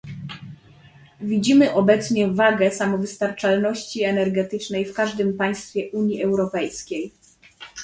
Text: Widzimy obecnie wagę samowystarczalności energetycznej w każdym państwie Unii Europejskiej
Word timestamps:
Widzimy 1.21 1.73
obecnie 1.73 2.27
wagę 2.27 2.71
samowystarczalności 2.71 4.03
energetycznej 4.03 4.85
w 4.85 4.93
każdym 4.93 5.37
państwie 5.37 5.89
Unii 5.93 6.23
Europejskiej 6.23 7.11